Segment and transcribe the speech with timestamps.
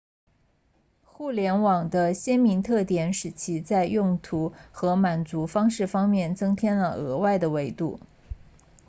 [1.05, 7.99] 互联网的鲜明特点使其在用途和满足方式方面增添了额外的维度